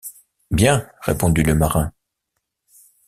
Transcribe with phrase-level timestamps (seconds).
[0.49, 1.93] Bien, répondit le marin.